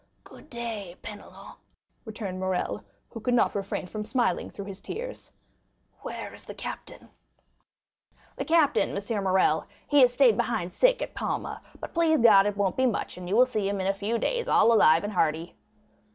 [0.23, 1.57] "Good day, Penelon,"
[2.05, 5.29] returned Morrel, who could not refrain from smiling through his tears,
[6.01, 7.07] "where is the captain?"
[8.35, 9.23] "The captain, M.
[9.23, 13.29] Morrel,—he has stayed behind sick at Palma; but please God, it won't be much, and
[13.29, 15.55] you will see him in a few days all alive and hearty."